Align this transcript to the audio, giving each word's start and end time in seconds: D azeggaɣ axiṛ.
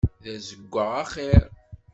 D 0.23 0.25
azeggaɣ 0.35 0.91
axiṛ. 1.03 1.43